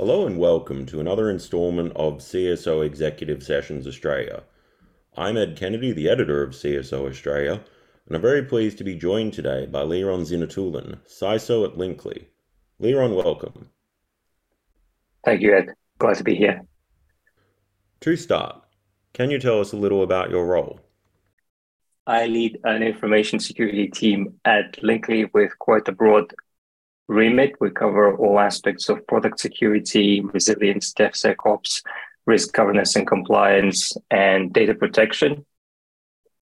Hello 0.00 0.26
and 0.26 0.38
welcome 0.38 0.86
to 0.86 0.98
another 0.98 1.28
installment 1.28 1.92
of 1.94 2.20
CSO 2.20 2.86
Executive 2.86 3.42
Sessions 3.42 3.86
Australia. 3.86 4.44
I'm 5.14 5.36
Ed 5.36 5.58
Kennedy, 5.58 5.92
the 5.92 6.08
editor 6.08 6.42
of 6.42 6.52
CSO 6.52 7.06
Australia, 7.06 7.62
and 8.06 8.16
I'm 8.16 8.22
very 8.22 8.42
pleased 8.42 8.78
to 8.78 8.84
be 8.84 8.94
joined 8.94 9.34
today 9.34 9.66
by 9.66 9.82
Leron 9.82 10.22
Zinatullin, 10.22 11.00
CISO 11.06 11.66
at 11.66 11.76
Linkly. 11.76 12.28
Leron, 12.80 13.14
welcome. 13.14 13.68
Thank 15.22 15.42
you, 15.42 15.54
Ed. 15.54 15.74
Glad 15.98 16.16
to 16.16 16.24
be 16.24 16.34
here. 16.34 16.62
To 18.00 18.16
start, 18.16 18.58
can 19.12 19.30
you 19.30 19.38
tell 19.38 19.60
us 19.60 19.74
a 19.74 19.76
little 19.76 20.02
about 20.02 20.30
your 20.30 20.46
role? 20.46 20.80
I 22.06 22.24
lead 22.24 22.58
an 22.64 22.82
information 22.82 23.38
security 23.38 23.88
team 23.88 24.40
at 24.46 24.82
Linkly 24.82 25.28
with 25.34 25.58
quite 25.58 25.86
a 25.88 25.92
broad 25.92 26.32
remit. 27.10 27.56
We 27.60 27.70
cover 27.70 28.16
all 28.16 28.38
aspects 28.38 28.88
of 28.88 29.06
product 29.06 29.40
security, 29.40 30.20
resilience, 30.20 30.94
DevSecOps, 30.94 31.82
risk 32.26 32.52
governance 32.52 32.94
and 32.96 33.06
compliance, 33.06 33.92
and 34.10 34.52
data 34.52 34.74
protection. 34.74 35.44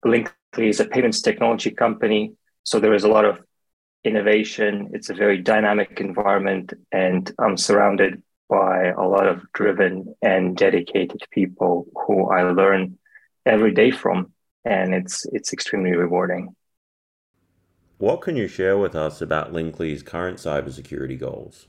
Linkly 0.05 0.69
is 0.69 0.79
a 0.79 0.85
payments 0.85 1.21
technology 1.21 1.71
company, 1.71 2.33
so 2.63 2.79
there 2.79 2.93
is 2.93 3.03
a 3.03 3.09
lot 3.09 3.25
of 3.25 3.41
innovation. 4.05 4.91
It's 4.93 5.09
a 5.09 5.13
very 5.13 5.39
dynamic 5.41 5.99
environment, 5.99 6.73
and 6.91 7.29
I'm 7.37 7.57
surrounded 7.57 8.23
by 8.47 8.93
a 8.97 9.03
lot 9.03 9.27
of 9.27 9.41
driven 9.51 10.15
and 10.21 10.55
dedicated 10.55 11.21
people 11.31 11.87
who 12.05 12.29
I 12.29 12.43
learn 12.43 12.97
every 13.45 13.73
day 13.73 13.91
from, 13.91 14.31
and 14.63 14.93
it's 14.95 15.25
it's 15.33 15.51
extremely 15.51 15.91
rewarding. 15.91 16.55
What 17.97 18.21
can 18.21 18.35
you 18.35 18.49
share 18.49 18.77
with 18.77 18.93
us 18.93 19.21
about 19.21 19.53
Linkly's 19.53 20.03
current 20.03 20.37
cybersecurity 20.37 21.17
goals? 21.17 21.67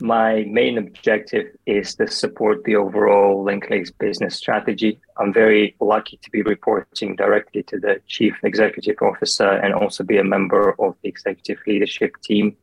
My 0.00 0.44
main 0.50 0.76
objective 0.76 1.46
is 1.64 1.94
to 1.94 2.08
support 2.08 2.64
the 2.64 2.76
overall 2.76 3.42
Linkly's 3.42 3.90
business 3.90 4.36
strategy. 4.36 5.00
I'm 5.16 5.32
very 5.32 5.76
lucky 5.80 6.18
to 6.18 6.30
be 6.30 6.42
reporting 6.42 7.16
directly 7.16 7.62
to 7.62 7.78
the 7.78 8.02
chief 8.06 8.34
executive 8.42 8.96
officer 9.00 9.48
and 9.48 9.72
also 9.72 10.04
be 10.04 10.18
a 10.18 10.24
member 10.24 10.74
of 10.78 10.94
the 11.02 11.08
executive 11.08 11.58
leadership 11.66 12.16
team 12.22 12.56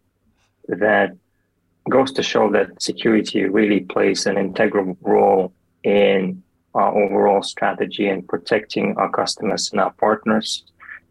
that 0.67 1.17
goes 1.89 2.12
to 2.12 2.22
show 2.22 2.52
that 2.52 2.80
security 2.80 3.45
really 3.45 3.80
plays 3.80 4.28
an 4.28 4.38
integral 4.38 4.95
role 5.02 5.52
in 5.84 6.44
our 6.76 6.95
overall 6.95 7.42
strategy 7.42 8.08
and 8.08 8.28
protecting 8.28 8.95
our 8.98 9.09
customers 9.09 9.72
and 9.72 9.82
our 9.82 9.94
partners. 9.94 10.64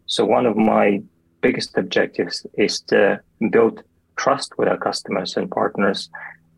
So 0.05 0.23
one 0.23 0.45
of 0.45 0.55
my 0.55 1.01
biggest 1.41 1.77
objectives 1.77 2.45
is 2.57 2.81
to 2.81 3.19
build 3.49 3.83
trust 4.15 4.57
with 4.57 4.67
our 4.67 4.77
customers 4.77 5.37
and 5.37 5.49
partners 5.49 6.09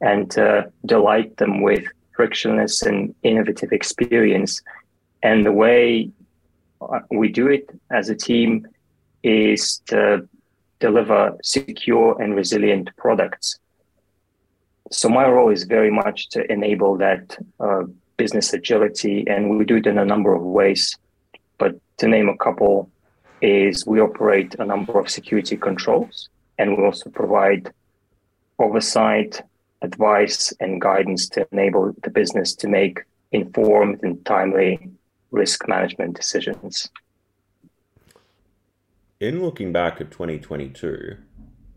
and 0.02 0.38
uh, 0.38 0.64
delight 0.86 1.38
them 1.38 1.62
with 1.62 1.86
frictionless 2.16 2.82
and 2.84 3.16
innovative 3.24 3.72
experience. 3.72 4.62
And 5.24 5.46
the 5.46 5.52
way 5.52 6.10
uh, 6.82 7.00
we 7.12 7.30
do 7.30 7.48
it 7.48 7.70
as 7.92 8.10
a 8.10 8.16
team 8.16 8.68
is 9.24 9.80
to 9.88 10.28
deliver 10.80 11.38
secure 11.42 12.22
and 12.22 12.36
resilient 12.36 12.90
products. 12.98 13.58
So 14.92 15.08
my 15.10 15.28
role 15.28 15.50
is 15.50 15.64
very 15.64 15.90
much 15.90 16.30
to 16.30 16.52
enable 16.52 16.98
that 16.98 17.38
uh, 17.60 17.84
business 18.18 18.54
agility, 18.54 19.26
and 19.28 19.58
we 19.58 19.66
do 19.66 19.78
it 19.78 19.88
in 19.88 19.98
a 19.98 20.06
number 20.06 20.36
of 20.36 20.44
ways. 20.44 20.98
But 21.58 21.76
to 21.98 22.08
name 22.08 22.30
a 22.30 22.38
couple, 22.38 22.92
is 23.44 23.86
we 23.86 24.00
operate 24.00 24.56
a 24.58 24.66
number 24.66 24.98
of 24.98 25.10
security 25.10 25.58
controls 25.58 26.30
and 26.58 26.78
we 26.78 26.84
also 26.84 27.10
provide 27.10 27.74
oversight, 28.58 29.42
advice, 29.82 30.54
and 30.62 30.80
guidance 30.80 31.28
to 31.28 31.46
enable 31.52 31.94
the 32.04 32.10
business 32.10 32.56
to 32.56 32.68
make 32.70 33.02
informed 33.34 34.00
and 34.02 34.26
timely 34.26 34.90
risk 35.32 35.68
management 35.68 36.16
decisions. 36.16 36.90
In 39.20 39.42
looking 39.42 39.74
back 39.74 40.00
at 40.00 40.12
2022 40.12 41.18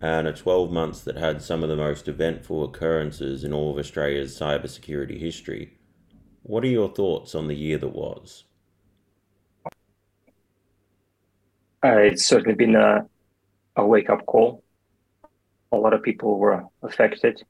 and 0.01 0.29
a 0.29 0.33
12 0.33 0.71
months 0.71 1.01
that 1.01 1.17
had 1.17 1.43
some 1.43 1.63
of 1.63 1.69
the 1.69 1.77
most 1.77 2.07
eventful 2.07 2.63
occurrences 2.63 3.43
in 3.43 3.53
all 3.53 3.73
of 3.73 3.79
Australia's 3.79 4.39
cybersecurity 4.39 5.19
history, 5.19 5.79
what 6.43 6.63
are 6.63 6.69
your 6.69 6.89
thoughts 6.89 7.35
on 7.35 7.49
the 7.49 7.57
year 7.57 7.79
that 7.79 7.89
was? 7.89 8.45
Uh, 9.65 9.71
Uh, 11.87 11.99
it's 11.99 12.27
certainly 12.27 12.57
been 12.57 12.75
a, 12.75 13.07
a 13.77 13.87
wake 13.87 14.11
up 14.11 14.27
call. 14.27 14.65
A 15.71 15.77
lot 15.77 15.95
of 15.95 16.03
people 16.03 16.37
were 16.37 16.65
affected 16.83 17.45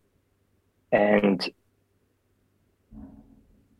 and 0.92 1.48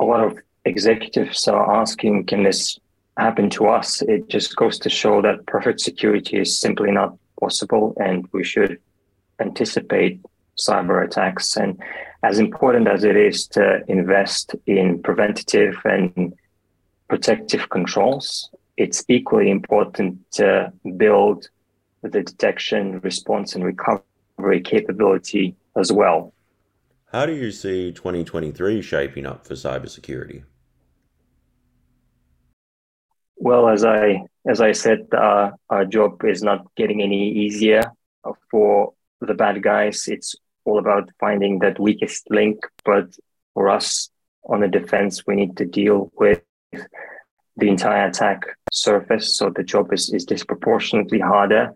a 0.01 0.05
lot 0.05 0.25
of 0.25 0.39
executives 0.65 1.47
are 1.47 1.77
asking 1.77 2.25
can 2.25 2.43
this 2.43 2.79
happen 3.19 3.51
to 3.51 3.67
us? 3.67 4.01
It 4.01 4.29
just 4.29 4.57
goes 4.57 4.79
to 4.79 4.89
show 4.89 5.21
that 5.21 5.45
perfect 5.45 5.81
security 5.81 6.39
is 6.39 6.59
simply 6.59 6.91
not 6.91 7.19
possible 7.39 7.95
and 8.01 8.27
we 8.33 8.43
should 8.43 8.79
anticipate 9.39 10.23
cyber 10.59 11.05
attacks. 11.05 11.59
And 11.59 11.79
as 12.23 12.39
important 12.39 12.89
as 12.89 13.05
it 13.05 13.17
is 13.17 13.47
to 13.49 13.83
invest 13.89 14.55
in 14.65 15.03
preventative 15.03 15.77
and 15.85 16.33
protective 17.11 17.69
controls 17.69 18.49
it's 18.77 19.05
equally 19.09 19.51
important 19.51 20.19
to 20.33 20.73
build 20.97 21.49
the 22.03 22.23
detection 22.23 23.01
response 23.01 23.55
and 23.55 23.65
recovery 23.65 24.61
capability 24.63 25.57
as 25.77 25.93
well. 25.93 26.33
How 27.13 27.27
do 27.27 27.35
you 27.35 27.51
see 27.51 27.93
2023 27.93 28.83
shaping 28.83 29.27
up 29.27 29.47
for 29.47 29.55
cybersecurity? 29.55 30.45
Well, 33.37 33.69
as 33.69 33.85
I 33.85 34.25
as 34.47 34.61
I 34.61 34.73
said, 34.73 35.07
uh, 35.13 35.51
our 35.71 35.85
job 35.85 36.25
is 36.25 36.43
not 36.43 36.67
getting 36.77 37.03
any 37.03 37.31
easier 37.31 37.83
for 38.51 38.93
the 39.21 39.35
bad 39.35 39.63
guys. 39.63 40.09
It's 40.09 40.35
all 40.65 40.79
about 40.79 41.11
finding 41.21 41.61
that 41.61 41.79
weakest 41.79 42.27
link. 42.31 42.59
But 42.85 43.17
for 43.55 43.69
us 43.69 44.11
on 44.45 44.61
the 44.61 44.69
defense, 44.69 45.27
we 45.27 45.37
need 45.37 45.57
to 45.59 45.65
deal 45.65 46.11
with 46.17 46.43
the 46.73 47.69
entire 47.69 48.09
attack 48.09 48.45
surface. 48.77 49.37
So 49.37 49.51
the 49.51 49.63
job 49.63 49.93
is, 49.93 50.13
is 50.13 50.25
disproportionately 50.25 51.21
harder 51.21 51.75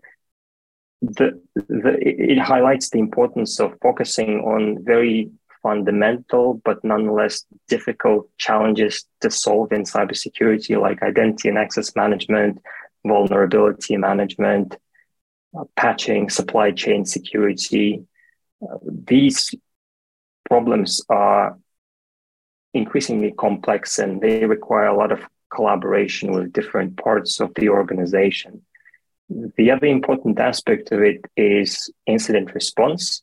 the, 1.01 1.41
the, 1.55 1.97
it 1.99 2.37
highlights 2.37 2.89
the 2.89 2.99
importance 2.99 3.59
of 3.59 3.73
focusing 3.81 4.39
on 4.41 4.83
very 4.83 5.31
fundamental 5.63 6.59
but 6.65 6.83
nonetheless 6.83 7.45
difficult 7.67 8.27
challenges 8.37 9.05
to 9.19 9.29
solve 9.29 9.71
in 9.71 9.83
cybersecurity, 9.83 10.79
like 10.79 11.01
identity 11.03 11.49
and 11.49 11.57
access 11.57 11.95
management, 11.95 12.59
vulnerability 13.05 13.97
management, 13.97 14.75
uh, 15.57 15.63
patching, 15.75 16.29
supply 16.29 16.71
chain 16.71 17.05
security. 17.05 18.03
Uh, 18.61 18.77
these 18.83 19.53
problems 20.47 21.03
are 21.09 21.57
increasingly 22.73 23.31
complex 23.31 23.99
and 23.99 24.21
they 24.21 24.45
require 24.45 24.87
a 24.87 24.97
lot 24.97 25.11
of 25.11 25.21
collaboration 25.53 26.31
with 26.31 26.53
different 26.53 26.97
parts 26.97 27.39
of 27.39 27.53
the 27.55 27.69
organization. 27.69 28.61
The 29.29 29.71
other 29.71 29.87
important 29.87 30.39
aspect 30.39 30.91
of 30.91 31.01
it 31.01 31.21
is 31.37 31.89
incident 32.05 32.53
response. 32.53 33.21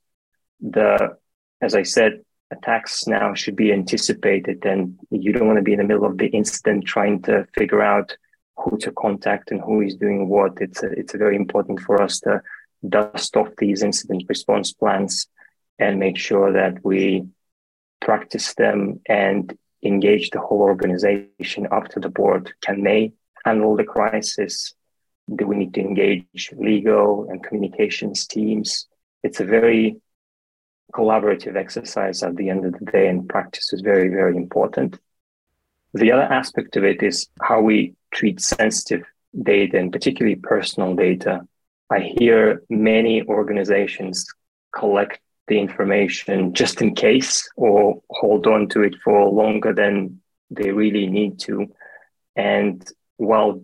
The, 0.61 1.17
as 1.61 1.75
I 1.75 1.83
said, 1.83 2.23
attacks 2.51 3.07
now 3.07 3.35
should 3.35 3.57
be 3.57 3.73
anticipated, 3.73 4.65
and 4.65 4.99
you 5.11 5.33
don't 5.33 5.47
want 5.47 5.59
to 5.59 5.63
be 5.63 5.75
in 5.75 5.79
the 5.79 5.85
middle 5.85 6.07
of 6.07 6.19
the 6.19 6.29
incident 6.29 6.87
trying 6.87 7.23
to 7.23 7.47
figure 7.55 7.83
out 7.83 8.17
who 8.57 8.79
to 8.79 8.91
contact 8.93 9.51
and 9.51 9.61
who 9.61 9.83
is 9.83 9.97
doing 9.97 10.29
what. 10.29 10.53
It's 10.61 10.83
a, 10.83 10.91
it's 10.91 11.15
very 11.15 11.37
important 11.37 11.81
for 11.81 12.03
us 12.03 12.21
to 12.21 12.43
dust 12.89 13.37
off 13.37 13.49
these 13.59 13.83
incident 13.83 14.25
response 14.29 14.73
plans 14.73 15.27
and 15.79 15.99
make 15.99 16.17
sure 16.17 16.53
that 16.53 16.85
we 16.85 17.27
practice 18.01 18.55
them 18.55 19.01
and 19.07 19.57
engage 19.83 20.31
the 20.31 20.41
whole 20.41 20.61
organization 20.61 21.69
up 21.71 21.89
to 21.89 22.01
the 22.01 22.09
board. 22.09 22.53
Can 22.61 22.83
they 22.83 23.13
handle 23.45 23.77
the 23.77 23.85
crisis? 23.85 24.75
do 25.37 25.47
we 25.47 25.57
need 25.57 25.75
to 25.75 25.81
engage 25.81 26.53
legal 26.57 27.29
and 27.29 27.43
communications 27.43 28.27
teams? 28.27 28.87
It's 29.23 29.41
a 29.41 29.45
very 29.45 29.97
collaborative 30.95 31.57
exercise 31.57 32.23
at 32.23 32.37
the 32.37 32.49
end 32.49 32.65
of 32.65 32.73
the 32.79 32.85
day, 32.87 33.09
and 33.09 33.29
practice 33.29 33.73
is 33.73 33.81
very, 33.81 34.09
very 34.09 34.37
important. 34.37 34.99
The 35.95 36.13
other 36.13 36.23
aspect 36.23 36.77
of 36.77 36.85
it 36.85 37.03
is 37.03 37.29
how 37.43 37.61
we 37.61 37.95
treat 38.11 38.41
sensitive 38.41 39.05
data, 39.43 39.79
and 39.79 39.93
particularly 39.93 40.37
personal 40.37 40.95
data. 40.95 41.47
I 41.91 42.01
hear 42.01 42.63
many 42.69 43.23
organizations 43.25 44.27
collect 44.73 45.21
the 45.49 45.59
information 45.59 46.53
just 46.55 46.81
in 46.81 46.95
case 46.95 47.49
or 47.57 48.03
hold 48.11 48.47
on 48.47 48.69
to 48.69 48.83
it 48.83 48.95
for 49.03 49.29
longer 49.29 49.73
than 49.73 50.21
they 50.51 50.71
really 50.71 51.07
need 51.07 51.39
to. 51.41 51.67
And 52.37 52.87
while 53.17 53.63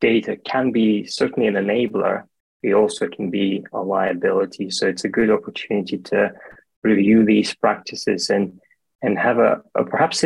data 0.00 0.36
can 0.36 0.70
be 0.70 1.06
certainly 1.06 1.48
an 1.48 1.54
enabler, 1.54 2.24
it 2.62 2.72
also 2.72 3.08
can 3.08 3.30
be 3.30 3.64
a 3.72 3.80
liability. 3.80 4.70
So 4.70 4.86
it's 4.86 5.04
a 5.04 5.08
good 5.08 5.30
opportunity 5.30 5.98
to 5.98 6.32
review 6.82 7.24
these 7.24 7.54
practices 7.54 8.30
and 8.30 8.60
and 9.02 9.18
have 9.18 9.38
a, 9.38 9.60
a 9.74 9.84
perhaps 9.84 10.24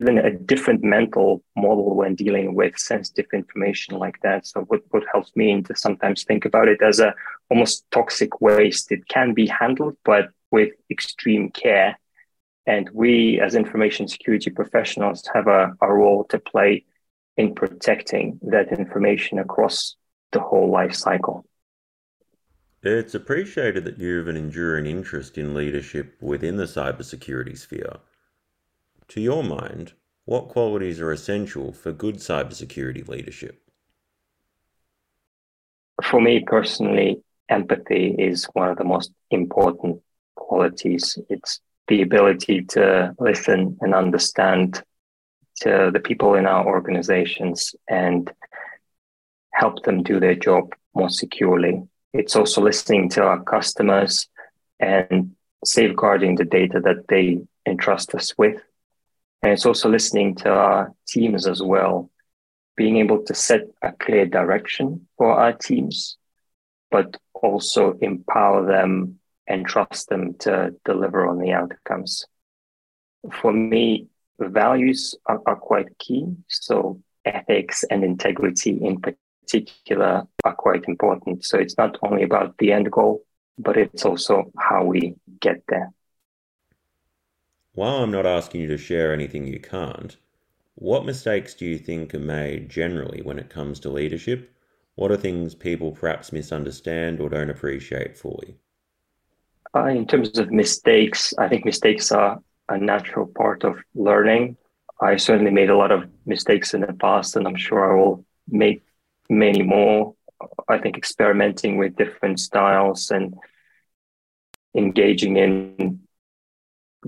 even 0.00 0.18
a 0.18 0.30
different 0.30 0.82
mental 0.82 1.42
model 1.56 1.94
when 1.96 2.14
dealing 2.14 2.54
with 2.54 2.78
sensitive 2.78 3.26
information 3.32 3.98
like 3.98 4.20
that. 4.22 4.46
So 4.46 4.60
what, 4.62 4.82
what 4.90 5.04
helps 5.12 5.34
me 5.34 5.62
to 5.62 5.76
sometimes 5.76 6.24
think 6.24 6.44
about 6.44 6.68
it 6.68 6.82
as 6.82 7.00
a 7.00 7.14
almost 7.50 7.84
toxic 7.90 8.40
waste. 8.40 8.92
It 8.92 9.08
can 9.08 9.32
be 9.32 9.46
handled, 9.46 9.96
but 10.04 10.28
with 10.50 10.72
extreme 10.90 11.50
care. 11.50 11.98
And 12.66 12.90
we 12.92 13.40
as 13.40 13.54
information 13.54 14.08
security 14.08 14.50
professionals 14.50 15.24
have 15.32 15.46
a, 15.46 15.74
a 15.80 15.92
role 15.92 16.24
to 16.24 16.38
play 16.38 16.84
in 17.36 17.54
protecting 17.54 18.38
that 18.42 18.72
information 18.72 19.38
across 19.38 19.96
the 20.32 20.40
whole 20.40 20.70
life 20.70 20.94
cycle. 20.94 21.46
It's 22.82 23.14
appreciated 23.14 23.84
that 23.84 23.98
you 23.98 24.18
have 24.18 24.28
an 24.28 24.36
enduring 24.36 24.86
interest 24.86 25.38
in 25.38 25.54
leadership 25.54 26.16
within 26.20 26.56
the 26.56 26.64
cybersecurity 26.64 27.56
sphere. 27.56 27.96
To 29.08 29.20
your 29.20 29.44
mind, 29.44 29.92
what 30.24 30.48
qualities 30.48 31.00
are 31.00 31.12
essential 31.12 31.72
for 31.72 31.92
good 31.92 32.16
cybersecurity 32.16 33.06
leadership? 33.08 33.62
For 36.02 36.20
me 36.20 36.44
personally, 36.46 37.22
empathy 37.48 38.14
is 38.18 38.44
one 38.52 38.68
of 38.68 38.76
the 38.76 38.84
most 38.84 39.12
important 39.30 40.00
qualities. 40.34 41.18
It's 41.30 41.60
the 41.88 42.02
ability 42.02 42.62
to 42.62 43.14
listen 43.18 43.78
and 43.80 43.94
understand 43.94 44.82
to 45.60 45.90
the 45.92 46.00
people 46.00 46.34
in 46.34 46.46
our 46.46 46.66
organizations 46.66 47.74
and 47.88 48.30
help 49.52 49.84
them 49.84 50.02
do 50.02 50.20
their 50.20 50.34
job 50.34 50.74
more 50.94 51.08
securely. 51.08 51.82
It's 52.12 52.36
also 52.36 52.60
listening 52.60 53.08
to 53.10 53.22
our 53.22 53.42
customers 53.42 54.28
and 54.80 55.34
safeguarding 55.64 56.34
the 56.36 56.44
data 56.44 56.80
that 56.80 57.08
they 57.08 57.40
entrust 57.66 58.14
us 58.14 58.34
with. 58.36 58.60
And 59.46 59.52
it's 59.52 59.64
also 59.64 59.88
listening 59.88 60.34
to 60.38 60.50
our 60.50 60.92
teams 61.06 61.46
as 61.46 61.62
well, 61.62 62.10
being 62.76 62.96
able 62.96 63.22
to 63.26 63.32
set 63.32 63.60
a 63.80 63.92
clear 63.92 64.26
direction 64.26 65.06
for 65.16 65.38
our 65.38 65.52
teams, 65.52 66.18
but 66.90 67.16
also 67.32 67.92
empower 68.00 68.66
them 68.66 69.20
and 69.46 69.64
trust 69.64 70.08
them 70.08 70.34
to 70.40 70.74
deliver 70.84 71.28
on 71.28 71.38
the 71.38 71.52
outcomes. 71.52 72.26
For 73.40 73.52
me, 73.52 74.08
values 74.40 75.14
are, 75.26 75.40
are 75.46 75.54
quite 75.54 75.96
key. 76.00 76.26
So 76.48 77.00
ethics 77.24 77.84
and 77.88 78.02
integrity 78.02 78.72
in 78.82 79.00
particular 79.00 80.26
are 80.42 80.54
quite 80.56 80.86
important. 80.88 81.44
So 81.44 81.56
it's 81.56 81.78
not 81.78 81.98
only 82.02 82.24
about 82.24 82.58
the 82.58 82.72
end 82.72 82.90
goal, 82.90 83.22
but 83.58 83.76
it's 83.76 84.04
also 84.04 84.50
how 84.58 84.82
we 84.86 85.14
get 85.40 85.62
there. 85.68 85.92
While 87.76 88.02
I'm 88.02 88.10
not 88.10 88.24
asking 88.24 88.62
you 88.62 88.68
to 88.68 88.78
share 88.78 89.12
anything 89.12 89.46
you 89.46 89.60
can't, 89.60 90.16
what 90.76 91.04
mistakes 91.04 91.52
do 91.52 91.66
you 91.66 91.76
think 91.76 92.14
are 92.14 92.18
made 92.18 92.70
generally 92.70 93.20
when 93.20 93.38
it 93.38 93.50
comes 93.50 93.78
to 93.80 93.90
leadership? 93.90 94.50
What 94.94 95.10
are 95.10 95.16
things 95.18 95.54
people 95.54 95.92
perhaps 95.92 96.32
misunderstand 96.32 97.20
or 97.20 97.28
don't 97.28 97.50
appreciate 97.50 98.16
fully? 98.16 98.56
Uh, 99.74 99.88
in 99.88 100.06
terms 100.06 100.38
of 100.38 100.50
mistakes, 100.50 101.34
I 101.36 101.48
think 101.48 101.66
mistakes 101.66 102.10
are 102.12 102.40
a 102.70 102.78
natural 102.78 103.26
part 103.26 103.62
of 103.62 103.76
learning. 103.94 104.56
I 105.02 105.16
certainly 105.16 105.50
made 105.50 105.68
a 105.68 105.76
lot 105.76 105.92
of 105.92 106.08
mistakes 106.24 106.72
in 106.72 106.80
the 106.80 106.94
past, 106.94 107.36
and 107.36 107.46
I'm 107.46 107.56
sure 107.56 107.92
I 107.92 108.02
will 108.02 108.24
make 108.48 108.82
many 109.28 109.62
more. 109.62 110.14
I 110.66 110.78
think 110.78 110.96
experimenting 110.96 111.76
with 111.76 111.94
different 111.96 112.40
styles 112.40 113.10
and 113.10 113.34
engaging 114.74 115.36
in 115.36 116.05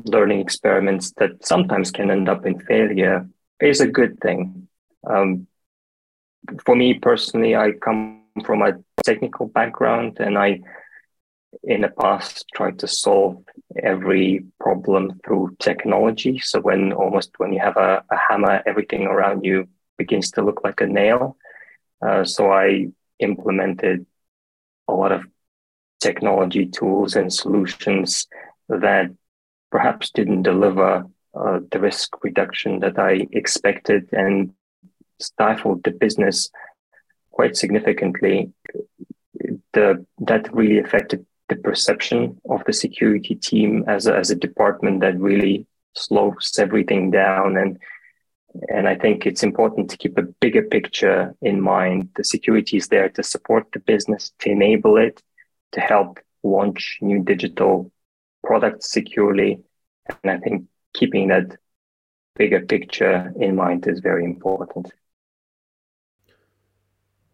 learning 0.05 0.41
experiments 0.41 1.13
that 1.19 1.45
sometimes 1.45 1.91
can 1.91 2.11
end 2.11 2.29
up 2.29 2.47
in 2.47 2.59
failure 2.61 3.29
is 3.61 3.81
a 3.81 3.87
good 3.87 4.21
thing. 4.21 4.69
Um, 5.09 5.47
for 6.65 6.77
me 6.77 6.95
personally, 6.95 7.57
I 7.57 7.73
come 7.73 8.23
from 8.45 8.63
a 8.63 8.79
technical 9.05 9.47
background 9.47 10.19
and 10.21 10.39
I 10.39 10.61
in 11.65 11.81
the 11.81 11.89
past 11.89 12.45
tried 12.55 12.79
to 12.81 12.87
solve 12.87 13.43
every 13.83 14.45
problem 14.61 15.19
through 15.25 15.57
technology. 15.59 16.39
So 16.39 16.61
when 16.61 16.93
almost 16.93 17.31
when 17.39 17.53
you 17.53 17.61
have 17.61 17.77
a, 17.77 18.05
a 18.11 18.17
hammer, 18.17 18.63
everything 18.67 19.07
around 19.07 19.45
you 19.45 19.69
begins 19.97 20.31
to 20.33 20.43
look 20.43 20.63
like 20.63 20.81
a 20.81 20.87
nail. 20.87 21.37
Uh, 22.07 22.25
so 22.25 22.53
I 22.53 22.89
implemented 23.19 24.07
a 24.87 24.93
lot 24.93 25.13
of 25.13 25.25
technology 26.01 26.67
tools 26.67 27.17
and 27.17 27.33
solutions 27.33 28.27
that 28.69 29.11
perhaps 29.71 30.11
didn't 30.11 30.43
deliver 30.43 31.05
uh, 31.35 31.61
the 31.71 31.81
risk 31.81 32.23
reduction 32.25 32.81
that 32.81 32.99
I 32.99 33.27
expected 33.33 34.09
and 34.13 34.53
stifled 35.21 35.85
the 35.85 35.91
business 35.91 36.51
quite 37.31 37.57
significantly. 37.57 38.53
The, 39.73 40.05
that 40.21 40.53
really 40.55 40.79
affected 40.79 41.25
the 41.49 41.57
perception 41.57 42.41
of 42.49 42.65
the 42.65 42.73
security 42.73 43.35
team 43.35 43.85
as 43.87 44.07
a, 44.07 44.17
as 44.17 44.31
a 44.31 44.37
department 44.37 45.01
that 45.01 45.19
really 45.19 45.67
slows 45.95 46.57
everything 46.59 47.11
down 47.11 47.57
and 47.57 47.79
and 48.69 48.89
I 48.89 48.95
think 48.95 49.27
it's 49.27 49.43
important 49.43 49.91
to 49.91 49.97
keep 49.97 50.17
a 50.19 50.23
bigger 50.23 50.63
picture 50.63 51.35
in 51.43 51.61
mind. 51.61 52.09
The 52.17 52.25
security 52.25 52.79
is 52.79 52.89
there 52.89 53.09
to 53.11 53.23
support 53.23 53.67
the 53.73 53.79
business, 53.79 54.33
to 54.41 54.51
enable 54.51 54.97
it, 54.97 55.23
to 55.73 55.81
help 55.81 56.19
launch 56.43 56.99
new 57.01 57.23
digital 57.23 57.93
products 58.45 58.91
securely. 58.91 59.63
And 60.23 60.31
I 60.31 60.39
think 60.39 60.67
keeping 60.95 61.29
that 61.29 61.57
bigger 62.37 62.61
picture 62.61 63.33
in 63.39 63.57
mind 63.57 63.87
is 63.87 64.01
very 64.01 64.25
important. 64.25 64.93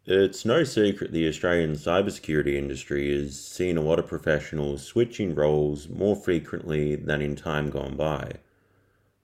It's 0.06 0.44
no 0.44 0.64
secret 0.64 1.12
the 1.12 1.26
Australian 1.28 1.72
cybersecurity 1.72 2.56
industry 2.56 3.10
has 3.18 3.42
seen 3.42 3.78
a 3.78 3.80
lot 3.80 3.98
of 3.98 4.06
professionals 4.06 4.84
switching 4.84 5.34
roles 5.34 5.88
more 5.88 6.14
frequently 6.14 6.94
than 6.94 7.22
in 7.22 7.36
time 7.36 7.70
gone 7.70 7.96
by. 7.96 8.32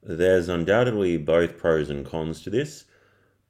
There's 0.03 0.49
undoubtedly 0.49 1.19
both 1.19 1.59
pros 1.59 1.91
and 1.91 2.07
cons 2.07 2.41
to 2.43 2.51
this, 2.51 2.87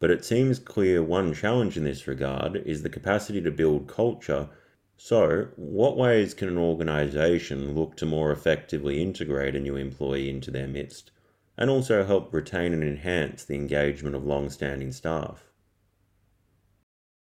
but 0.01 0.11
it 0.11 0.25
seems 0.25 0.59
clear 0.59 1.05
one 1.05 1.33
challenge 1.33 1.77
in 1.77 1.85
this 1.85 2.09
regard 2.09 2.57
is 2.57 2.83
the 2.83 2.89
capacity 2.89 3.41
to 3.43 3.53
build 3.53 3.87
culture. 3.87 4.49
So, 5.03 5.49
what 5.57 5.97
ways 5.97 6.35
can 6.35 6.49
an 6.49 6.59
organisation 6.59 7.75
look 7.75 7.97
to 7.97 8.07
more 8.07 8.33
effectively 8.33 9.01
integrate 9.01 9.57
a 9.57 9.61
new 9.61 9.77
employee 9.77 10.29
into 10.29 10.51
their 10.51 10.69
midst, 10.69 11.11
and 11.57 11.71
also 11.71 12.05
help 12.05 12.35
retain 12.35 12.75
and 12.75 12.85
enhance 12.85 13.45
the 13.45 13.55
engagement 13.55 14.15
of 14.15 14.27
long 14.27 14.51
standing 14.51 14.93
staff? 14.93 15.51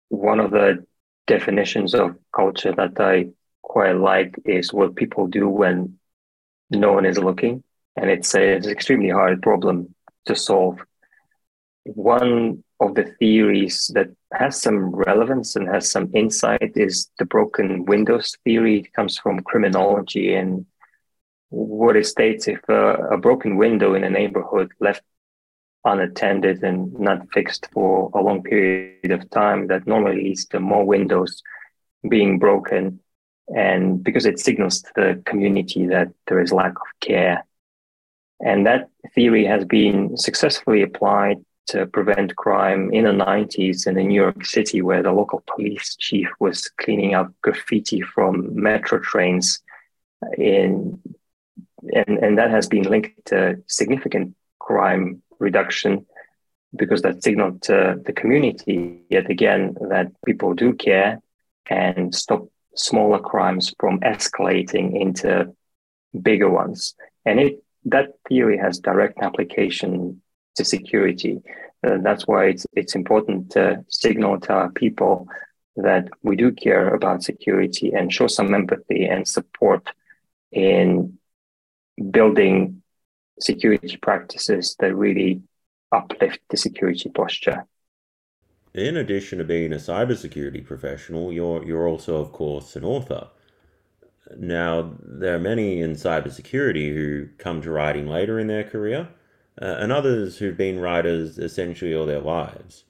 one 0.10 0.40
of 0.40 0.52
the 0.52 0.86
definitions 1.28 1.94
of 1.94 2.16
culture 2.34 2.74
that 2.74 3.00
I 3.00 3.30
quite 3.62 3.94
like 3.98 4.40
is 4.46 4.74
what 4.74 4.96
people 4.96 5.28
do 5.28 5.50
when 5.50 5.98
no 6.70 6.94
one 6.94 7.06
is 7.06 7.18
looking. 7.18 7.64
And 7.96 8.10
it's, 8.10 8.36
it's 8.36 8.68
an 8.68 8.72
extremely 8.72 9.10
hard 9.10 9.42
problem 9.42 9.96
to 10.26 10.36
solve. 10.36 10.80
One 11.84 12.64
of 12.80 12.96
the 12.96 13.06
theories 13.20 13.90
that 13.94 14.08
has 14.34 14.62
some 14.62 14.94
relevance 14.94 15.56
and 15.56 15.68
has 15.68 15.90
some 15.90 16.10
insight 16.14 16.74
is 16.76 17.10
the 17.20 17.26
broken 17.26 17.86
windows 17.86 18.38
theory. 18.44 18.80
It 18.80 18.94
comes 18.94 19.18
from 19.18 19.40
criminology 19.42 20.36
and 20.36 20.66
what 21.50 21.96
it 21.96 22.06
states 22.06 22.48
if 22.48 22.60
a, 22.68 22.96
a 23.12 23.18
broken 23.18 23.56
window 23.56 23.94
in 23.94 24.04
a 24.04 24.10
neighborhood 24.10 24.72
left 24.80 25.04
unattended 25.86 26.64
and 26.64 26.92
not 27.00 27.32
fixed 27.32 27.68
for 27.72 28.10
a 28.14 28.22
long 28.22 28.42
period 28.42 29.12
of 29.12 29.30
time 29.30 29.68
that 29.68 29.88
normally 29.88 30.24
leads 30.24 30.46
to 30.46 30.60
more 30.60 30.84
windows 30.84 31.42
being 32.10 32.40
broken 32.40 33.00
and 33.56 34.04
because 34.04 34.26
it 34.26 34.40
signals 34.40 34.82
to 34.82 34.92
the 34.96 35.22
community 35.26 35.86
that 35.86 36.08
there 36.28 36.40
is 36.42 36.52
lack 36.52 36.72
of 36.72 37.00
care 37.00 37.46
and 38.44 38.66
that 38.66 38.90
theory 39.14 39.46
has 39.46 39.64
been 39.66 40.18
successfully 40.18 40.82
applied 40.82 41.38
to 41.68 41.86
prevent 41.88 42.36
crime 42.36 42.92
in 42.94 43.06
the 43.06 43.12
90s 43.12 43.88
in 43.88 43.96
New 43.96 44.22
York 44.22 44.46
City, 44.46 44.82
where 44.82 45.04
the 45.04 45.12
local 45.12 45.44
police 45.48 45.96
chief 45.96 46.28
was 46.40 46.70
cleaning 46.82 47.14
up 47.14 47.32
graffiti 47.42 48.02
from 48.02 48.62
metro 48.62 49.00
trains. 49.00 49.62
In, 50.38 51.00
and, 51.94 52.18
and 52.18 52.38
that 52.38 52.52
has 52.52 52.68
been 52.68 52.84
linked 52.84 53.26
to 53.28 53.62
significant 53.68 54.36
crime 54.60 55.22
reduction 55.40 56.06
because 56.76 57.02
that 57.04 57.24
signaled 57.24 57.62
to 57.64 58.02
the 58.06 58.14
community 58.14 59.02
yet 59.10 59.30
again 59.30 59.76
that 59.90 60.12
people 60.26 60.54
do 60.54 60.74
care 60.74 61.22
and 61.70 62.14
stop 62.14 62.48
smaller 62.76 63.20
crimes 63.20 63.74
from 63.80 64.00
escalating 64.02 65.00
into 65.00 65.54
bigger 66.22 66.50
ones. 66.50 66.96
And 67.26 67.40
it 67.40 67.64
that 67.86 68.14
theory 68.28 68.58
has 68.58 68.80
direct 68.80 69.20
application 69.22 70.22
to 70.56 70.66
security. 70.66 71.42
That's 71.82 72.28
why 72.28 72.46
it's 72.46 72.66
it's 72.74 72.96
important 72.96 73.52
to 73.52 73.86
signal 73.90 74.40
to 74.42 74.54
our 74.54 74.72
people 74.72 75.28
that 75.76 76.08
we 76.24 76.36
do 76.36 76.52
care 76.52 76.94
about 76.96 77.24
security 77.24 77.92
and 77.94 78.12
show 78.12 78.28
some 78.28 78.54
empathy 78.54 79.06
and 79.06 79.28
support 79.28 79.90
in 80.52 81.18
building 82.12 82.82
security 83.40 83.98
practices 83.98 84.76
that 84.80 84.96
really 84.96 85.42
uplift 85.92 86.40
the 86.50 86.58
security 86.58 87.10
posture. 87.10 87.66
In 88.74 88.98
addition 88.98 89.38
to 89.38 89.44
being 89.44 89.72
a 89.74 89.78
cybersecurity 89.78 90.66
professional, 90.66 91.32
you're 91.32 91.64
you're 91.64 91.88
also, 91.88 92.18
of 92.18 92.32
course, 92.32 92.76
an 92.76 92.84
author. 92.84 93.30
Now, 94.38 94.96
there 95.02 95.36
are 95.36 95.40
many 95.40 95.82
in 95.82 95.94
cybersecurity 95.94 96.94
who 96.94 97.28
come 97.38 97.62
to 97.62 97.72
writing 97.72 98.08
later 98.08 98.40
in 98.40 98.48
their 98.48 98.64
career, 98.64 99.10
uh, 99.62 99.78
and 99.80 99.92
others 99.92 100.38
who've 100.38 100.58
been 100.58 100.80
writers 100.80 101.38
essentially 101.38 101.94
all 101.94 102.06
their 102.06 102.20
lives. 102.20 102.84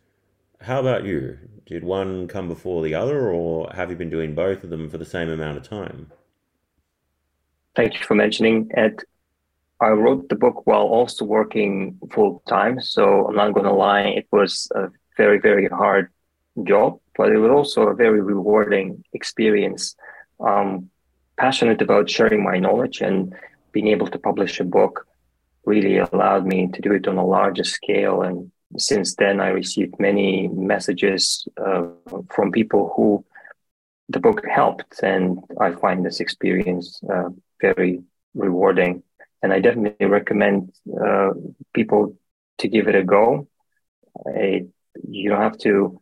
How 0.62 0.80
about 0.80 1.06
you? 1.06 1.38
Did 1.66 1.84
one 1.84 2.28
come 2.28 2.48
before 2.48 2.84
the 2.84 2.96
other, 2.96 3.30
or 3.30 3.70
have 3.74 3.90
you 3.90 3.96
been 3.96 4.10
doing 4.10 4.36
both 4.36 4.64
of 4.64 4.70
them 4.70 4.90
for 4.90 4.98
the 4.98 5.06
same 5.06 5.30
amount 5.30 5.58
of 5.58 5.68
time? 5.68 6.12
Thank 7.76 7.96
you 7.96 8.06
for 8.06 8.16
mentioning 8.16 8.70
it. 8.76 9.04
I 9.82 9.90
wrote 9.90 10.30
the 10.30 10.36
book 10.36 10.66
while 10.66 10.84
also 10.84 11.26
working 11.26 12.00
full 12.12 12.42
time, 12.48 12.80
so 12.80 13.28
I'm 13.28 13.36
not 13.36 13.54
going 13.54 13.66
to 13.66 13.74
lie, 13.74 14.02
it 14.02 14.28
was 14.32 14.70
a 14.74 14.90
very, 15.18 15.40
very 15.40 15.68
hard 15.68 16.12
job, 16.64 17.00
but 17.18 17.32
it 17.32 17.38
was 17.38 17.52
also 17.52 17.88
a 17.88 17.94
very 17.94 18.22
rewarding 18.22 19.04
experience. 19.14 19.96
Um, 20.40 20.90
passionate 21.38 21.82
about 21.82 22.10
sharing 22.10 22.42
my 22.42 22.58
knowledge 22.58 23.02
and 23.02 23.34
being 23.74 23.88
able 23.88 24.08
to 24.08 24.18
publish 24.18 24.60
a 24.60 24.64
book 24.64 25.06
really 25.66 25.98
allowed 25.98 26.46
me 26.46 26.70
to 26.74 26.82
do 26.82 26.94
it 26.94 27.08
on 27.08 27.18
a 27.18 27.26
larger 27.26 27.64
scale. 27.64 28.22
And 28.22 28.52
since 28.78 29.16
then, 29.16 29.40
I 29.40 29.50
received 29.50 30.00
many 30.00 30.48
messages 30.48 31.48
uh, 31.58 31.84
from 32.30 32.52
people 32.52 32.94
who 32.96 33.26
the 34.10 34.20
book 34.20 34.46
helped, 34.46 35.02
and 35.02 35.40
I 35.60 35.72
find 35.72 36.06
this 36.06 36.20
experience 36.20 37.02
uh, 37.12 37.30
very 37.60 38.04
rewarding. 38.36 39.04
And 39.42 39.52
I 39.52 39.60
definitely 39.60 40.06
recommend 40.06 40.74
uh, 41.06 41.32
people 41.74 42.16
to 42.60 42.68
give 42.68 42.88
it 42.88 42.96
a 42.96 43.04
go. 43.04 43.48
It, 44.26 44.68
you 45.08 45.30
don't 45.30 45.42
have 45.42 45.58
to 45.60 46.02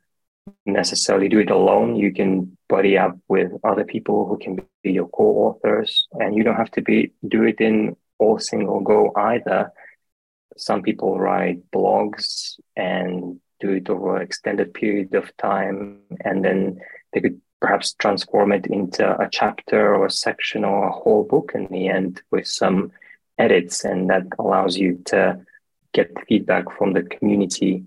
necessarily 0.66 1.30
do 1.30 1.40
it 1.40 1.50
alone. 1.50 1.96
You 1.96 2.14
can 2.14 2.58
buddy 2.68 2.98
up 2.98 3.18
with 3.28 3.52
other 3.64 3.86
people 3.86 4.28
who 4.28 4.38
can 4.38 4.60
be 4.84 4.92
your 4.92 5.08
co-authors, 5.08 6.08
and 6.12 6.36
you 6.36 6.44
don't 6.44 6.56
have 6.56 6.72
to 6.72 6.82
be 6.82 7.14
do 7.28 7.44
it 7.44 7.62
in 7.62 7.96
all 8.24 8.40
single 8.40 8.82
go 8.82 9.12
either. 9.16 9.72
Some 10.58 10.82
people 10.82 11.20
write 11.20 11.60
blogs 11.72 12.60
and 12.76 13.40
do 13.60 13.72
it 13.72 13.90
over 13.90 14.18
an 14.18 14.24
extended 14.24 14.74
period 14.74 15.14
of 15.16 15.36
time, 15.38 16.00
and 16.24 16.44
then 16.44 16.80
they 17.12 17.22
could 17.22 17.40
perhaps 17.62 17.94
transform 17.94 18.52
it 18.52 18.68
into 18.68 19.04
a 19.20 19.30
chapter 19.30 19.96
or 19.96 20.06
a 20.06 20.12
section 20.12 20.66
or 20.66 20.88
a 20.88 20.92
whole 20.92 21.24
book 21.24 21.52
in 21.56 21.68
the 21.68 21.88
end 21.88 22.22
with 22.32 22.48
some 22.48 22.92
edits, 23.38 23.86
and 23.86 24.10
that 24.10 24.24
allows 24.38 24.78
you 24.78 25.02
to 25.06 25.40
get 25.94 26.12
feedback 26.28 26.66
from 26.78 26.94
the 26.94 27.04
community 27.04 27.86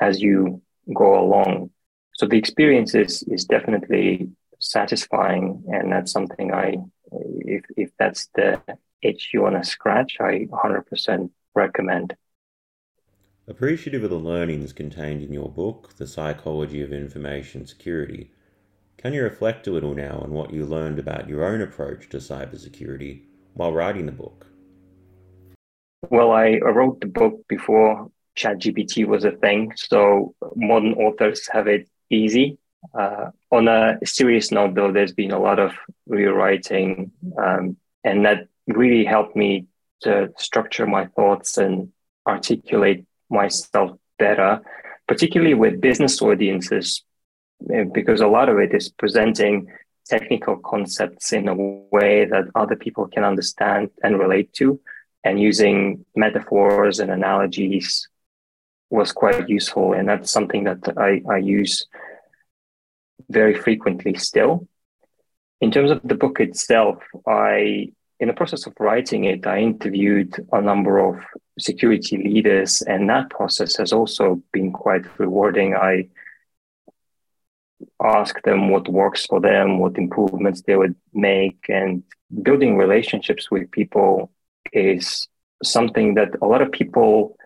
as 0.00 0.20
you 0.20 0.62
go 0.94 1.18
along 1.20 1.70
so 2.14 2.26
the 2.26 2.38
experience 2.38 2.94
is 2.94 3.22
is 3.24 3.44
definitely 3.44 4.28
satisfying 4.58 5.64
and 5.68 5.92
that's 5.92 6.12
something 6.12 6.52
i 6.52 6.76
if 7.40 7.64
if 7.76 7.90
that's 7.98 8.28
the 8.34 8.60
itch 9.02 9.30
you 9.32 9.42
want 9.42 9.62
to 9.62 9.68
scratch 9.68 10.16
i 10.20 10.46
100% 10.50 11.30
recommend 11.54 12.16
appreciative 13.48 14.04
of 14.04 14.10
the 14.10 14.16
learnings 14.16 14.72
contained 14.72 15.22
in 15.22 15.32
your 15.32 15.50
book 15.50 15.94
the 15.96 16.06
psychology 16.06 16.82
of 16.82 16.92
information 16.92 17.66
security 17.66 18.30
can 18.96 19.12
you 19.12 19.22
reflect 19.22 19.66
a 19.66 19.70
little 19.72 19.94
now 19.94 20.18
on 20.18 20.30
what 20.30 20.52
you 20.52 20.64
learned 20.64 20.98
about 20.98 21.28
your 21.28 21.44
own 21.44 21.60
approach 21.60 22.08
to 22.08 22.18
cybersecurity 22.18 23.22
while 23.54 23.72
writing 23.72 24.06
the 24.06 24.12
book 24.12 24.46
well 26.10 26.30
i 26.30 26.58
wrote 26.58 27.00
the 27.00 27.06
book 27.06 27.40
before 27.48 28.10
ChatGPT 28.36 29.06
was 29.06 29.24
a 29.24 29.32
thing. 29.32 29.72
So 29.76 30.34
modern 30.56 30.94
authors 30.94 31.48
have 31.48 31.66
it 31.66 31.88
easy. 32.10 32.58
Uh, 32.94 33.30
on 33.50 33.68
a 33.68 33.98
serious 34.04 34.50
note, 34.50 34.74
though, 34.74 34.92
there's 34.92 35.12
been 35.12 35.30
a 35.30 35.38
lot 35.38 35.58
of 35.58 35.72
rewriting, 36.06 37.12
um, 37.38 37.76
and 38.02 38.24
that 38.24 38.48
really 38.66 39.04
helped 39.04 39.36
me 39.36 39.66
to 40.02 40.32
structure 40.36 40.86
my 40.86 41.06
thoughts 41.06 41.58
and 41.58 41.92
articulate 42.26 43.04
myself 43.30 43.98
better, 44.18 44.60
particularly 45.08 45.54
with 45.54 45.80
business 45.80 46.20
audiences, 46.22 47.02
eh, 47.72 47.84
because 47.84 48.20
a 48.20 48.26
lot 48.26 48.48
of 48.48 48.58
it 48.58 48.74
is 48.74 48.88
presenting 48.88 49.66
technical 50.06 50.56
concepts 50.56 51.32
in 51.32 51.48
a 51.48 51.54
way 51.54 52.24
that 52.24 52.44
other 52.54 52.76
people 52.76 53.06
can 53.06 53.24
understand 53.24 53.90
and 54.02 54.18
relate 54.18 54.52
to, 54.52 54.80
and 55.24 55.40
using 55.40 56.04
metaphors 56.16 56.98
and 56.98 57.10
analogies 57.10 58.08
was 58.90 59.12
quite 59.12 59.48
useful. 59.48 59.92
And 59.92 60.08
that's 60.08 60.30
something 60.30 60.64
that 60.64 60.80
I, 60.96 61.22
I 61.30 61.38
use 61.38 61.86
very 63.30 63.54
frequently 63.54 64.14
still. 64.14 64.68
In 65.60 65.70
terms 65.70 65.90
of 65.90 66.00
the 66.02 66.16
book 66.16 66.40
itself, 66.40 66.98
I, 67.26 67.92
in 68.22 68.28
the 68.28 68.34
process 68.34 68.66
of 68.68 68.74
writing 68.78 69.24
it, 69.24 69.44
I 69.48 69.58
interviewed 69.58 70.32
a 70.52 70.62
number 70.62 70.98
of 70.98 71.16
security 71.58 72.16
leaders, 72.18 72.80
and 72.80 73.10
that 73.10 73.30
process 73.30 73.76
has 73.78 73.92
also 73.92 74.40
been 74.52 74.70
quite 74.72 75.02
rewarding. 75.18 75.74
I 75.74 76.06
asked 78.00 78.44
them 78.44 78.68
what 78.68 78.88
works 78.88 79.26
for 79.26 79.40
them, 79.40 79.80
what 79.80 79.98
improvements 79.98 80.62
they 80.62 80.76
would 80.76 80.94
make, 81.12 81.66
and 81.68 82.04
building 82.44 82.76
relationships 82.76 83.50
with 83.50 83.72
people 83.72 84.30
is 84.72 85.26
something 85.64 86.14
that 86.14 86.30
a 86.40 86.46
lot 86.46 86.62
of 86.62 86.70
people 86.70 87.36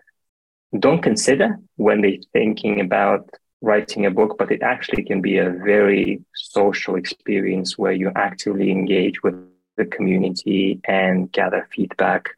don't 0.77 1.01
consider 1.01 1.57
when 1.77 2.01
they're 2.01 2.21
thinking 2.33 2.81
about 2.81 3.27
writing 3.61 4.05
a 4.05 4.11
book, 4.11 4.35
but 4.37 4.51
it 4.51 4.61
actually 4.61 5.03
can 5.03 5.21
be 5.21 5.39
a 5.39 5.49
very 5.49 6.21
social 6.35 6.93
experience 6.97 7.79
where 7.79 7.93
you 7.93 8.11
actively 8.15 8.69
engage 8.69 9.23
with 9.23 9.33
the 9.77 9.85
community 9.85 10.79
and 10.85 11.31
gather 11.31 11.67
feedback 11.73 12.29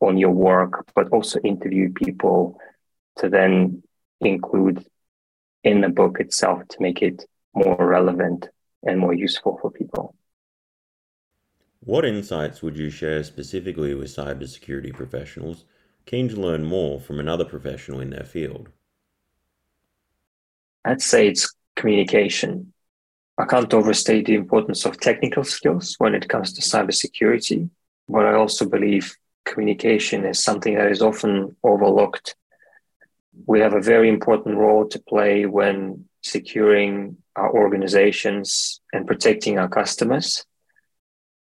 on 0.00 0.18
your 0.18 0.30
work, 0.30 0.86
but 0.94 1.08
also 1.08 1.40
interview 1.40 1.92
people 1.92 2.58
to 3.16 3.28
then 3.28 3.82
include 4.20 4.84
in 5.62 5.80
the 5.80 5.88
book 5.88 6.20
itself 6.20 6.66
to 6.68 6.76
make 6.80 7.02
it 7.02 7.24
more 7.54 7.76
relevant 7.78 8.48
and 8.82 8.98
more 8.98 9.14
useful 9.14 9.58
for 9.60 9.70
people. 9.70 10.14
What 11.80 12.04
insights 12.04 12.62
would 12.62 12.76
you 12.76 12.90
share 12.90 13.22
specifically 13.24 13.94
with 13.94 14.14
cybersecurity 14.14 14.94
professionals 14.94 15.64
keen 16.06 16.28
to 16.28 16.36
learn 16.36 16.64
more 16.64 17.00
from 17.00 17.18
another 17.18 17.44
professional 17.44 18.00
in 18.00 18.10
their 18.10 18.24
field? 18.24 18.68
I'd 20.84 21.00
say 21.00 21.28
it's 21.28 21.54
communication. 21.76 22.73
I 23.36 23.44
can't 23.46 23.74
overstate 23.74 24.26
the 24.26 24.34
importance 24.34 24.84
of 24.84 25.00
technical 25.00 25.42
skills 25.42 25.96
when 25.98 26.14
it 26.14 26.28
comes 26.28 26.52
to 26.52 26.62
cybersecurity, 26.62 27.68
but 28.08 28.26
I 28.26 28.34
also 28.34 28.68
believe 28.68 29.16
communication 29.44 30.24
is 30.24 30.42
something 30.42 30.76
that 30.76 30.90
is 30.90 31.02
often 31.02 31.56
overlooked. 31.64 32.36
We 33.46 33.60
have 33.60 33.74
a 33.74 33.80
very 33.80 34.08
important 34.08 34.56
role 34.56 34.86
to 34.88 34.98
play 35.00 35.46
when 35.46 36.04
securing 36.22 37.16
our 37.36 37.52
organizations 37.52 38.80
and 38.92 39.06
protecting 39.06 39.58
our 39.58 39.68
customers. 39.68 40.44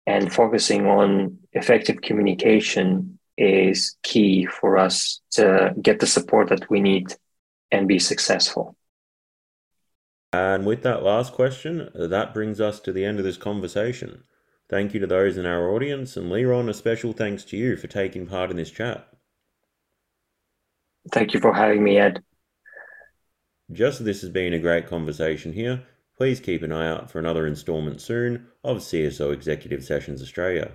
And 0.07 0.33
focusing 0.33 0.87
on 0.87 1.39
effective 1.53 2.01
communication 2.01 3.21
is 3.39 3.97
key 4.03 4.47
for 4.47 4.77
us 4.77 5.21
to 5.33 5.75
get 5.81 6.01
the 6.01 6.07
support 6.07 6.49
that 6.49 6.69
we 6.69 6.81
need 6.81 7.15
and 7.71 7.87
be 7.87 7.99
successful. 7.99 8.77
And 10.33 10.65
with 10.65 10.83
that 10.83 11.03
last 11.03 11.33
question, 11.33 11.91
that 11.95 12.33
brings 12.33 12.61
us 12.61 12.81
to 12.81 12.93
the 12.93 13.05
end 13.05 13.19
of 13.19 13.25
this 13.25 13.37
conversation. 13.37 14.25
Thank 14.71 14.95
you 14.95 15.01
to 15.01 15.07
those 15.07 15.37
in 15.37 15.45
our 15.45 15.71
audience, 15.71 16.17
and 16.17 16.31
Leron, 16.33 16.71
a 16.71 16.75
special 16.75 17.13
thanks 17.13 17.45
to 17.45 17.57
you 17.57 17.77
for 17.77 17.89
taking 17.89 18.27
part 18.27 18.51
in 18.51 18.57
this 18.57 18.71
chat. 18.71 19.07
Thank 21.11 21.35
you 21.35 21.41
for 21.41 21.53
having 21.53 21.85
me, 21.85 21.99
Ed. 21.99 22.23
Just 23.71 24.01
as 24.01 24.07
this 24.07 24.21
has 24.23 24.31
been 24.31 24.55
a 24.55 24.59
great 24.59 24.87
conversation 24.87 25.53
here, 25.53 25.83
please 26.17 26.41
keep 26.41 26.63
an 26.63 26.73
eye 26.73 26.89
out 26.89 27.11
for 27.11 27.19
another 27.19 27.47
instalment 27.47 28.01
soon 28.01 28.47
of 28.65 28.79
CSO 28.79 29.33
Executive 29.33 29.85
Sessions 29.85 30.23
Australia. 30.23 30.73